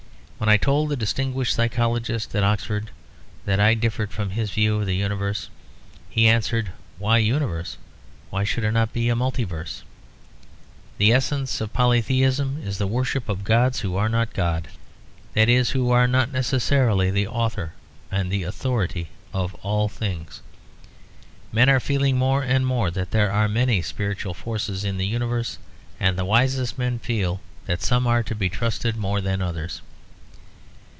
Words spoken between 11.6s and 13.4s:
of polytheism is the worship